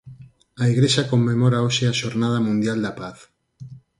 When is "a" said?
0.61-0.63, 1.87-1.97